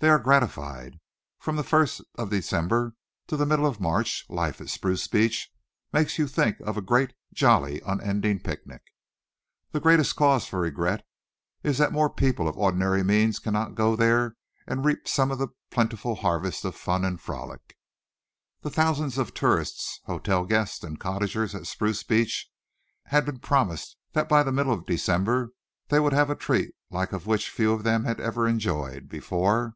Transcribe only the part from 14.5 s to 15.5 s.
and reap some of the